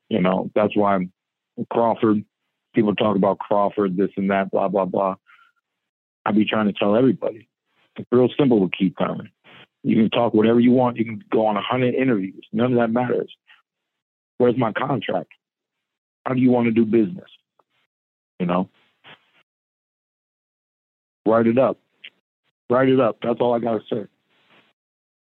You 0.09 0.21
know, 0.21 0.51
that's 0.55 0.77
why 0.77 0.95
I'm 0.95 1.13
Crawford. 1.71 2.25
People 2.75 2.95
talk 2.95 3.17
about 3.17 3.39
Crawford, 3.39 3.97
this 3.97 4.11
and 4.17 4.31
that, 4.31 4.51
blah 4.51 4.69
blah 4.69 4.85
blah. 4.85 5.17
I'd 6.25 6.37
be 6.37 6.45
trying 6.45 6.67
to 6.67 6.73
tell 6.73 6.97
everybody 6.97 7.49
real 8.11 8.29
simple 8.39 8.61
with 8.61 8.73
Keith 8.73 8.95
Thurman. 8.99 9.31
You 9.83 9.97
can 9.97 10.11
talk 10.11 10.35
whatever 10.35 10.59
you 10.61 10.73
want. 10.73 10.97
You 10.97 11.05
can 11.05 11.23
go 11.31 11.47
on 11.47 11.57
a 11.57 11.63
hundred 11.63 11.95
interviews. 11.95 12.45
None 12.53 12.73
of 12.73 12.79
that 12.79 12.91
matters. 12.91 13.33
Where's 14.39 14.59
my 14.59 14.73
contract? 14.73 15.33
How 16.25 16.35
do 16.35 16.41
you 16.41 16.51
want 16.51 16.67
to 16.67 16.73
do 16.73 16.85
business? 16.85 17.31
You 18.41 18.47
know, 18.47 18.69
write 21.27 21.47
it 21.47 21.59
up. 21.59 21.79
Write 22.69 22.89
it 22.89 23.01
up. 23.01 23.19
That's 23.23 23.41
all 23.41 23.55
I 23.55 23.61
gotta 23.61 23.81
say. 23.91 24.07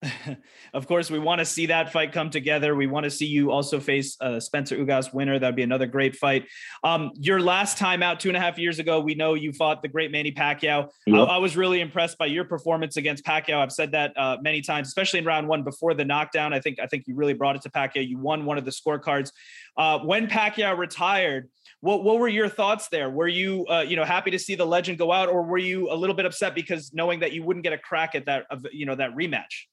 of 0.74 0.88
course, 0.88 1.12
we 1.12 1.20
want 1.20 1.40
to 1.40 1.46
see 1.46 1.66
that 1.66 1.92
fight 1.92 2.14
come 2.14 2.30
together. 2.30 2.76
We 2.76 2.88
want 2.88 3.04
to 3.04 3.10
see 3.10 3.26
you 3.26 3.52
also 3.52 3.80
face 3.80 4.16
uh, 4.22 4.40
Spencer 4.40 4.78
Ugas 4.78 5.14
winner. 5.14 5.38
That'd 5.38 5.58
be 5.58 5.64
another 5.64 5.88
great 5.88 6.16
fight. 6.16 6.46
Um, 6.86 7.12
your 7.16 7.42
last 7.42 7.78
time 7.78 8.02
out 8.02 8.20
two 8.20 8.30
and 8.30 8.38
a 8.38 8.40
half 8.40 8.58
years 8.58 8.80
ago, 8.80 9.02
we 9.02 9.16
know 9.16 9.34
you 9.34 9.52
fought 9.52 9.82
the 9.82 9.90
great 9.90 10.12
Manny 10.12 10.32
Pacquiao. 10.32 10.90
Yep. 11.06 11.16
I, 11.16 11.36
I, 11.36 11.38
was 11.38 11.58
really 11.58 11.82
impressed 11.82 12.18
by 12.18 12.28
your 12.28 12.46
performance 12.46 12.96
against 12.96 13.26
Pacquiao. 13.26 13.58
I've 13.58 13.74
said 13.74 13.92
that 13.92 14.18
uh, 14.18 14.38
many 14.42 14.62
times, 14.62 14.88
especially 14.88 15.20
in 15.20 15.26
round 15.26 15.48
one 15.50 15.64
before 15.64 15.94
the 15.94 16.06
knockdown. 16.06 16.54
I 16.54 16.62
think 16.62 16.80
I 16.80 16.88
think 16.88 17.06
you 17.08 17.16
really 17.16 17.34
brought 17.34 17.58
it 17.58 17.62
to 17.64 17.70
Pacquiao. 17.70 18.08
You 18.08 18.20
won 18.20 18.46
one 18.46 18.58
of 18.58 18.64
the 18.64 18.72
scorecards. 18.72 19.32
Uh, 19.76 20.00
when 20.00 20.28
Pacquiao 20.28 20.78
retired, 20.78 21.50
what 21.82 22.06
what 22.06 22.20
were 22.20 22.30
your 22.30 22.48
thoughts 22.48 22.88
there? 22.88 23.10
Were 23.10 23.28
you 23.28 23.66
uh, 23.68 23.82
you 23.82 23.98
know 23.98 24.06
happy 24.06 24.32
to 24.32 24.40
see 24.40 24.56
the 24.56 24.66
legend 24.66 24.98
go 24.98 25.12
out, 25.12 25.28
or 25.28 25.44
were 25.44 25.58
you 25.58 25.92
a 25.92 25.96
little 25.96 26.16
bit 26.16 26.26
upset 26.26 26.56
because 26.56 26.94
knowing 26.94 27.20
that 27.20 27.34
you 27.34 27.44
wouldn't 27.44 27.64
get 27.64 27.74
a 27.74 27.78
crack 27.78 28.16
at 28.16 28.28
that 28.28 28.46
you 28.72 28.86
know 28.86 28.96
that 28.96 29.14
rematch? 29.14 29.66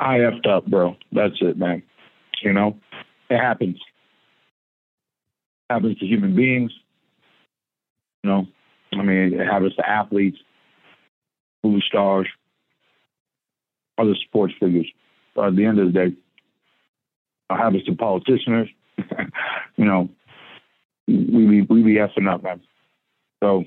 I 0.00 0.18
effed 0.18 0.46
up, 0.46 0.66
bro. 0.66 0.96
That's 1.12 1.36
it, 1.40 1.56
man. 1.56 1.82
You 2.42 2.52
know, 2.52 2.76
it 3.30 3.38
happens. 3.38 3.76
It 5.70 5.72
happens 5.72 5.98
to 5.98 6.06
human 6.06 6.34
beings. 6.34 6.72
You 8.22 8.30
know, 8.30 8.46
I 8.92 9.02
mean, 9.02 9.38
it 9.38 9.44
happens 9.46 9.74
to 9.76 9.88
athletes, 9.88 10.38
movie 11.62 11.84
stars, 11.86 12.26
other 13.98 14.14
sports 14.26 14.54
figures. 14.58 14.86
But 15.34 15.48
at 15.48 15.56
the 15.56 15.64
end 15.64 15.78
of 15.78 15.86
the 15.86 15.92
day, 15.92 16.16
it 17.50 17.56
happens 17.56 17.84
to 17.84 17.94
politicians. 17.94 18.68
you 19.76 19.84
know, 19.84 20.08
we 21.06 21.46
be 21.46 21.62
we 21.62 21.82
be 21.82 21.94
effing 21.96 22.32
up, 22.32 22.42
man. 22.42 22.60
So, 23.42 23.64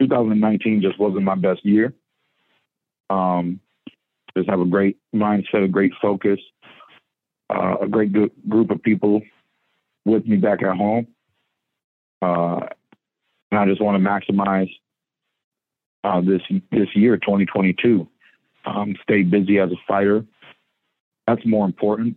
2019 0.00 0.82
just 0.82 0.98
wasn't 0.98 1.24
my 1.24 1.34
best 1.34 1.64
year. 1.64 1.94
Um, 3.08 3.60
just 4.36 4.48
have 4.48 4.60
a 4.60 4.66
great 4.66 4.98
mindset, 5.14 5.64
a 5.64 5.68
great 5.68 5.92
focus, 6.00 6.40
uh, 7.50 7.76
a 7.82 7.88
great 7.88 8.12
group 8.12 8.70
of 8.70 8.82
people 8.82 9.22
with 10.04 10.26
me 10.26 10.36
back 10.36 10.62
at 10.62 10.76
home. 10.76 11.06
Uh, 12.20 12.60
and 13.50 13.60
I 13.60 13.66
just 13.66 13.82
want 13.82 14.02
to 14.02 14.08
maximize 14.08 14.70
uh, 16.04 16.20
this 16.20 16.42
this 16.70 16.88
year, 16.94 17.16
2022. 17.16 18.08
Um, 18.64 18.96
stay 19.02 19.22
busy 19.22 19.58
as 19.58 19.70
a 19.70 19.76
fighter. 19.86 20.24
That's 21.26 21.44
more 21.44 21.66
important. 21.66 22.16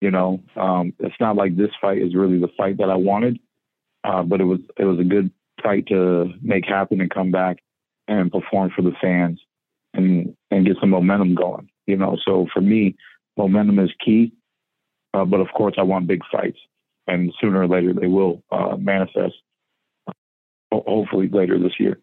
You 0.00 0.10
know, 0.10 0.42
um, 0.56 0.92
it's 0.98 1.16
not 1.18 1.36
like 1.36 1.56
this 1.56 1.70
fight 1.80 1.98
is 1.98 2.14
really 2.14 2.38
the 2.38 2.50
fight 2.56 2.78
that 2.78 2.90
I 2.90 2.96
wanted, 2.96 3.38
uh, 4.04 4.22
but 4.22 4.40
it 4.40 4.44
was 4.44 4.60
it 4.78 4.84
was 4.84 4.98
a 4.98 5.04
good 5.04 5.30
fight 5.62 5.86
to 5.88 6.32
make 6.42 6.66
happen 6.66 7.00
and 7.00 7.10
come 7.10 7.30
back 7.30 7.58
and 8.06 8.30
perform 8.30 8.70
for 8.76 8.82
the 8.82 8.92
fans 9.00 9.40
and 9.94 10.35
and 10.50 10.66
get 10.66 10.76
some 10.80 10.90
momentum 10.90 11.34
going. 11.34 11.68
You 11.86 11.96
know, 11.96 12.16
so 12.24 12.46
for 12.52 12.60
me, 12.60 12.96
momentum 13.36 13.78
is 13.78 13.90
key. 14.04 14.32
Uh, 15.14 15.24
but 15.24 15.40
of 15.40 15.48
course, 15.56 15.74
I 15.78 15.82
want 15.82 16.06
big 16.06 16.22
fights, 16.30 16.58
and 17.06 17.32
sooner 17.40 17.62
or 17.62 17.68
later 17.68 17.92
they 17.92 18.06
will 18.06 18.42
uh, 18.50 18.76
manifest. 18.76 19.34
Hopefully 20.72 21.28
later 21.28 21.58
this 21.58 21.78
year. 21.78 21.98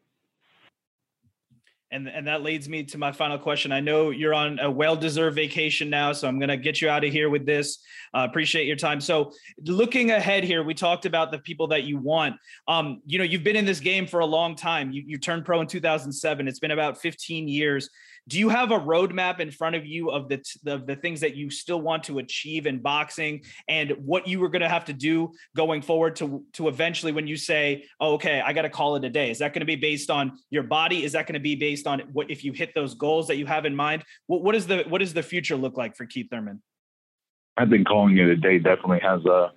And, 1.94 2.08
and 2.08 2.26
that 2.26 2.42
leads 2.42 2.68
me 2.68 2.84
to 2.86 2.98
my 2.98 3.12
final 3.12 3.38
question. 3.38 3.72
I 3.72 3.80
know 3.80 4.10
you're 4.10 4.34
on 4.34 4.58
a 4.58 4.72
well-deserved 4.72 5.36
vacation 5.36 5.92
now, 5.92 6.12
so 6.12 6.28
I'm 6.28 6.40
going 6.40 6.50
to 6.50 6.58
get 6.58 6.82
you 6.82 6.90
out 6.90 7.04
of 7.04 7.12
here 7.12 7.30
with 7.30 7.46
this. 7.46 7.78
Uh, 8.16 8.26
appreciate 8.28 8.66
your 8.66 8.78
time. 8.78 9.00
So, 9.00 9.32
looking 9.64 10.10
ahead 10.10 10.44
here, 10.44 10.64
we 10.64 10.74
talked 10.74 11.06
about 11.06 11.32
the 11.32 11.38
people 11.38 11.68
that 11.68 11.84
you 11.84 12.00
want. 12.00 12.38
Um, 12.68 13.04
you 13.06 13.20
know, 13.20 13.24
you've 13.24 13.44
been 13.44 13.56
in 13.56 13.66
this 13.66 13.80
game 13.80 14.08
for 14.08 14.22
a 14.22 14.26
long 14.26 14.56
time. 14.56 14.92
You, 14.92 15.04
you 15.06 15.20
turned 15.20 15.46
pro 15.46 15.62
in 15.62 15.68
2007. 15.68 16.48
It's 16.48 16.58
been 16.58 16.72
about 16.72 17.00
15 17.00 17.48
years 17.48 17.92
do 18.28 18.40
you 18.40 18.50
have 18.50 18.72
a 18.72 18.80
roadmap 18.80 19.40
in 19.40 19.52
front 19.52 19.76
of 19.76 19.86
you 19.86 20.10
of 20.10 20.30
the 20.30 20.42
of 20.66 20.88
the 20.88 20.96
things 20.96 21.22
that 21.22 21.36
you 21.36 21.50
still 21.50 21.82
want 21.82 22.04
to 22.06 22.20
achieve 22.20 22.66
in 22.66 22.80
boxing 22.80 23.44
and 23.68 23.92
what 23.92 24.28
you 24.28 24.40
were 24.40 24.50
going 24.50 24.62
to 24.62 24.70
have 24.70 24.86
to 24.86 24.94
do 24.94 25.32
going 25.56 25.82
forward 25.82 26.16
to 26.18 26.44
to 26.54 26.68
eventually 26.68 27.12
when 27.12 27.28
you 27.28 27.36
say 27.36 27.86
oh, 28.00 28.14
okay 28.14 28.42
i 28.42 28.54
got 28.54 28.64
to 28.64 28.70
call 28.70 28.96
it 28.96 29.06
a 29.06 29.10
day. 29.10 29.30
Is 29.30 29.40
that 29.40 29.54
going 29.54 29.62
to 29.62 29.66
be 29.66 29.76
based 29.76 30.10
on 30.10 30.38
your 30.50 30.64
body? 30.64 31.04
Is 31.04 31.14
that 31.14 31.28
going 31.28 31.36
to 31.36 31.40
be 31.40 31.56
based 31.56 31.88
on 31.88 32.02
what 32.12 32.30
if 32.30 32.44
you 32.44 32.52
hit 32.52 32.74
those 32.74 32.94
goals 32.96 33.28
that 33.28 33.38
you 33.38 33.46
have 33.46 33.66
in 33.66 33.76
mind? 33.76 34.04
What, 34.28 34.44
what 34.44 34.56
is 34.56 34.68
the 34.68 34.84
what 34.90 35.00
does 35.00 35.14
the 35.14 35.24
future 35.24 35.56
look 35.56 35.78
like 35.78 35.96
for 35.96 36.06
keith 36.06 36.28
thurman? 36.30 36.62
I 37.56 37.66
think 37.66 37.88
calling 37.88 38.18
it 38.18 38.28
a 38.28 38.36
day. 38.36 38.60
Definitely 38.60 39.00
has 39.00 39.24
a 39.26 39.52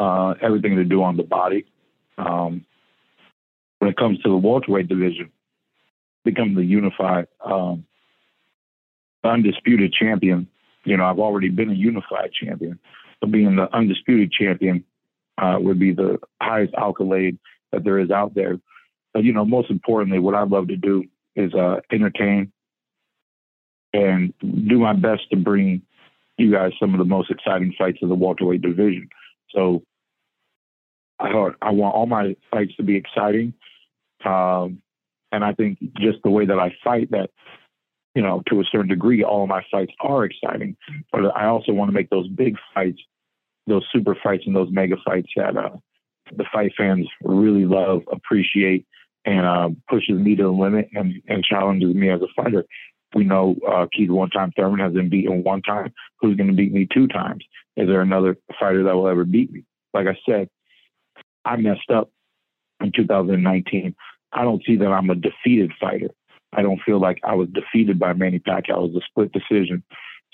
uh, 0.00 0.34
everything 0.42 0.76
to 0.76 0.84
do 0.84 1.02
on 1.02 1.16
the 1.16 1.22
body. 1.22 1.66
Um, 2.18 2.64
when 3.78 3.90
it 3.90 3.96
comes 3.96 4.20
to 4.20 4.28
the 4.28 4.36
welterweight 4.36 4.88
division 4.88 5.30
become 6.24 6.54
the 6.54 6.64
unified, 6.64 7.26
um, 7.44 7.84
undisputed 9.22 9.92
champion. 9.92 10.48
You 10.84 10.96
know, 10.96 11.04
I've 11.04 11.18
already 11.18 11.48
been 11.48 11.70
a 11.70 11.74
unified 11.74 12.30
champion. 12.32 12.78
So 13.20 13.30
being 13.30 13.56
the 13.56 13.74
undisputed 13.74 14.32
champion 14.32 14.84
uh, 15.38 15.56
would 15.60 15.78
be 15.78 15.92
the 15.92 16.18
highest 16.40 16.74
accolade 16.74 17.38
that 17.72 17.84
there 17.84 17.98
is 17.98 18.10
out 18.10 18.34
there. 18.34 18.58
But, 19.12 19.24
you 19.24 19.32
know, 19.32 19.44
most 19.44 19.70
importantly, 19.70 20.18
what 20.18 20.34
I 20.34 20.42
love 20.42 20.68
to 20.68 20.76
do 20.76 21.04
is 21.36 21.54
uh, 21.54 21.80
entertain 21.90 22.52
and 23.92 24.34
do 24.40 24.78
my 24.78 24.92
best 24.92 25.22
to 25.30 25.36
bring 25.36 25.82
you 26.36 26.50
guys 26.50 26.72
some 26.80 26.94
of 26.94 26.98
the 26.98 27.04
most 27.04 27.30
exciting 27.30 27.72
fights 27.78 27.98
of 28.02 28.08
the 28.08 28.14
welterweight 28.14 28.60
division. 28.60 29.08
So 29.54 29.82
I, 31.18 31.28
I 31.62 31.70
want 31.70 31.94
all 31.94 32.06
my 32.06 32.36
fights 32.50 32.74
to 32.76 32.82
be 32.82 32.96
exciting. 32.96 33.54
Um, 34.24 34.82
and 35.34 35.44
I 35.44 35.52
think 35.52 35.78
just 35.98 36.18
the 36.22 36.30
way 36.30 36.46
that 36.46 36.58
I 36.58 36.72
fight 36.84 37.10
that, 37.10 37.30
you 38.14 38.22
know, 38.22 38.42
to 38.48 38.60
a 38.60 38.64
certain 38.70 38.88
degree, 38.88 39.24
all 39.24 39.48
my 39.48 39.64
fights 39.68 39.92
are 40.00 40.24
exciting. 40.24 40.76
But 41.10 41.36
I 41.36 41.46
also 41.46 41.72
want 41.72 41.88
to 41.88 41.94
make 41.94 42.08
those 42.08 42.28
big 42.28 42.56
fights, 42.72 43.00
those 43.66 43.84
super 43.92 44.16
fights 44.22 44.44
and 44.46 44.54
those 44.54 44.70
mega 44.70 44.96
fights 45.04 45.28
that 45.36 45.56
uh, 45.56 45.70
the 46.36 46.44
fight 46.52 46.72
fans 46.76 47.08
really 47.22 47.64
love, 47.64 48.02
appreciate, 48.12 48.86
and 49.24 49.44
uh, 49.44 49.70
pushes 49.90 50.20
me 50.20 50.36
to 50.36 50.44
the 50.44 50.48
limit 50.50 50.88
and, 50.94 51.20
and 51.26 51.42
challenges 51.42 51.92
me 51.94 52.10
as 52.10 52.20
a 52.22 52.28
fighter. 52.40 52.64
We 53.12 53.24
know 53.24 53.56
uh, 53.68 53.86
Keith 53.92 54.10
one 54.10 54.30
time 54.30 54.52
Thurman 54.56 54.80
has 54.80 54.92
been 54.92 55.08
beaten 55.08 55.42
one 55.42 55.62
time. 55.62 55.92
Who's 56.20 56.36
going 56.36 56.48
to 56.48 56.54
beat 56.54 56.72
me 56.72 56.86
two 56.92 57.08
times? 57.08 57.44
Is 57.76 57.88
there 57.88 58.02
another 58.02 58.36
fighter 58.60 58.84
that 58.84 58.94
will 58.94 59.08
ever 59.08 59.24
beat 59.24 59.52
me? 59.52 59.64
Like 59.92 60.06
I 60.06 60.16
said, 60.28 60.48
I 61.44 61.56
messed 61.56 61.90
up 61.92 62.10
in 62.80 62.92
2019. 62.94 63.94
I 64.34 64.42
don't 64.42 64.62
see 64.66 64.76
that 64.76 64.88
I'm 64.88 65.10
a 65.10 65.14
defeated 65.14 65.72
fighter. 65.80 66.10
I 66.52 66.62
don't 66.62 66.80
feel 66.84 67.00
like 67.00 67.20
I 67.24 67.34
was 67.34 67.48
defeated 67.48 67.98
by 67.98 68.12
Manny 68.12 68.38
Pacquiao. 68.38 68.88
It 68.88 68.92
was 68.92 69.02
a 69.02 69.06
split 69.08 69.32
decision. 69.32 69.82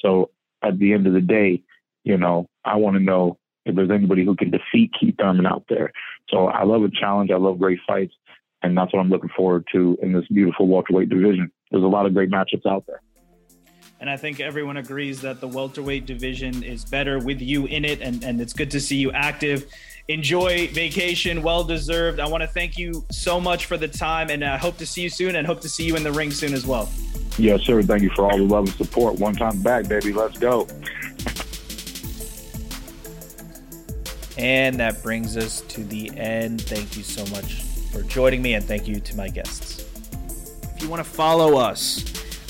So 0.00 0.30
at 0.62 0.78
the 0.78 0.92
end 0.92 1.06
of 1.06 1.12
the 1.12 1.20
day, 1.20 1.62
you 2.04 2.16
know, 2.16 2.46
I 2.64 2.76
want 2.76 2.96
to 2.96 3.02
know 3.02 3.38
if 3.66 3.76
there's 3.76 3.90
anybody 3.90 4.24
who 4.24 4.34
can 4.34 4.50
defeat 4.50 4.92
Keith 4.98 5.14
Thurman 5.18 5.46
out 5.46 5.64
there. 5.68 5.92
So 6.30 6.46
I 6.46 6.64
love 6.64 6.82
a 6.82 6.90
challenge. 6.90 7.30
I 7.30 7.36
love 7.36 7.58
great 7.58 7.78
fights. 7.86 8.14
And 8.62 8.76
that's 8.76 8.92
what 8.92 9.00
I'm 9.00 9.08
looking 9.08 9.30
forward 9.36 9.64
to 9.72 9.96
in 10.02 10.12
this 10.12 10.26
beautiful 10.28 10.66
welterweight 10.66 11.08
division. 11.08 11.50
There's 11.70 11.84
a 11.84 11.88
lot 11.88 12.06
of 12.06 12.14
great 12.14 12.30
matchups 12.30 12.66
out 12.66 12.84
there. 12.86 13.00
And 14.00 14.08
I 14.08 14.16
think 14.16 14.40
everyone 14.40 14.78
agrees 14.78 15.20
that 15.22 15.40
the 15.40 15.48
welterweight 15.48 16.06
division 16.06 16.62
is 16.62 16.84
better 16.84 17.18
with 17.18 17.40
you 17.42 17.66
in 17.66 17.84
it. 17.84 18.00
And, 18.00 18.24
and 18.24 18.40
it's 18.40 18.54
good 18.54 18.70
to 18.70 18.80
see 18.80 18.96
you 18.96 19.12
active 19.12 19.70
enjoy 20.10 20.68
vacation, 20.68 21.42
well 21.42 21.62
deserved. 21.62 22.18
I 22.18 22.26
want 22.26 22.42
to 22.42 22.48
thank 22.48 22.76
you 22.76 23.04
so 23.10 23.40
much 23.40 23.66
for 23.66 23.76
the 23.76 23.88
time, 23.88 24.28
and 24.28 24.44
I 24.44 24.56
hope 24.56 24.76
to 24.78 24.86
see 24.86 25.02
you 25.02 25.08
soon, 25.08 25.36
and 25.36 25.46
hope 25.46 25.60
to 25.60 25.68
see 25.68 25.84
you 25.84 25.96
in 25.96 26.02
the 26.02 26.12
ring 26.12 26.30
soon 26.30 26.52
as 26.52 26.66
well. 26.66 26.90
Yes, 27.38 27.62
sir. 27.62 27.82
Thank 27.82 28.02
you 28.02 28.10
for 28.10 28.30
all 28.30 28.36
the 28.36 28.44
love 28.44 28.66
and 28.66 28.76
support. 28.76 29.18
One 29.18 29.34
time 29.34 29.62
back, 29.62 29.88
baby. 29.88 30.12
Let's 30.12 30.36
go. 30.36 30.66
And 34.36 34.76
that 34.80 35.02
brings 35.02 35.36
us 35.36 35.60
to 35.62 35.84
the 35.84 36.10
end. 36.16 36.62
Thank 36.62 36.96
you 36.96 37.02
so 37.02 37.24
much 37.34 37.62
for 37.92 38.02
joining 38.02 38.42
me, 38.42 38.54
and 38.54 38.64
thank 38.64 38.88
you 38.88 39.00
to 39.00 39.16
my 39.16 39.28
guests. 39.28 39.86
If 40.74 40.82
you 40.82 40.88
want 40.88 41.04
to 41.04 41.10
follow 41.10 41.56
us, 41.56 42.04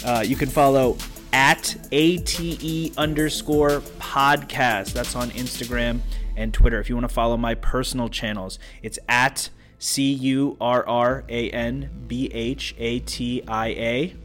uh, 0.05 0.25
you 0.27 0.37
can 0.37 0.49
follow 0.49 0.97
at 1.33 1.77
ATE 1.93 2.97
underscore 2.97 3.81
podcast. 3.99 4.93
That's 4.93 5.15
on 5.15 5.31
Instagram 5.31 6.01
and 6.41 6.53
Twitter. 6.55 6.81
If 6.81 6.89
you 6.89 6.97
want 6.97 7.09
to 7.09 7.15
follow 7.15 7.37
my 7.37 7.55
personal 7.55 8.09
channels, 8.09 8.59
it's 8.83 8.99
at 9.09 9.51
C 9.79 10.13
U 10.13 10.57
R 10.61 10.85
R 10.87 11.25
A 11.29 11.51
N 11.51 11.91
B 12.07 12.31
H 12.33 12.75
A 12.79 13.01
T 13.01 13.43
I 13.47 13.69
A 13.69 14.17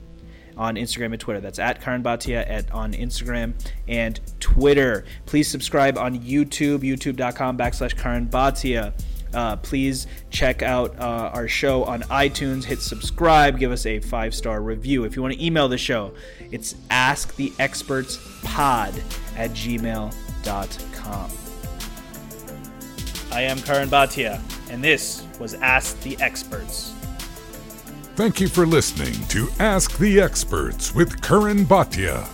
on 0.58 0.76
Instagram 0.76 1.12
and 1.12 1.20
Twitter. 1.20 1.42
That's 1.42 1.60
at 1.60 1.82
Curran 1.82 2.02
Bhatia 2.02 2.50
at 2.50 2.72
on 2.72 2.94
Instagram 2.94 3.54
and 3.88 4.20
Twitter. 4.40 5.04
Please 5.26 5.50
subscribe 5.50 5.98
on 5.98 6.18
YouTube, 6.20 6.80
youtube.com 6.80 7.58
backslash 7.58 7.98
Curran 7.98 8.28
Bhatia. 8.28 8.94
Uh, 9.34 9.56
please 9.58 10.08
check 10.30 10.62
out 10.62 10.98
uh, 10.98 11.32
our 11.34 11.50
show 11.50 11.84
on 11.84 12.04
iTunes. 12.04 12.64
Hit 12.64 12.82
subscribe. 12.82 13.60
Give 13.60 13.72
us 13.72 13.86
a 13.86 14.00
five 14.00 14.34
star 14.34 14.62
review. 14.62 15.04
If 15.04 15.18
you 15.18 15.22
want 15.22 15.34
to 15.34 15.46
email 15.46 15.68
the 15.68 15.78
show, 15.78 16.14
it's 16.52 16.76
asktheexpertspod 16.90 19.38
at 19.38 19.52
gmail.com. 19.52 21.45
I 23.36 23.42
am 23.42 23.60
Curran 23.60 23.90
Bhatia, 23.90 24.40
and 24.72 24.82
this 24.82 25.28
was 25.42 25.56
Ask 25.56 26.00
the 26.04 26.18
Experts. 26.22 26.94
Thank 28.16 28.40
you 28.40 28.48
for 28.48 28.66
listening 28.66 29.28
to 29.28 29.50
Ask 29.60 29.98
the 29.98 30.22
Experts 30.22 30.96
with 30.96 31.22
Curran 31.22 31.66
Bhatia. 31.66 32.26